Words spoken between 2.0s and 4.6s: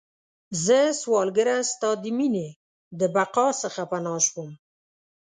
د میینې، د بقا څخه پناه شوم